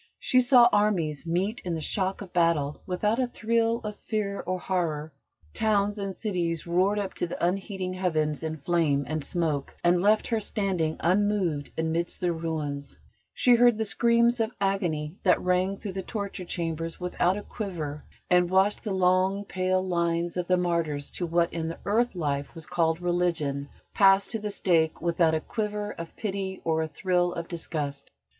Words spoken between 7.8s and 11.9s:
heavens in flame and smoke, and left her standing unmoved